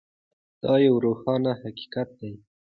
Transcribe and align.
دا 0.63 0.73
یو 0.87 0.95
روښانه 1.05 1.51
حقیقت 1.61 2.09
دی. 2.19 2.33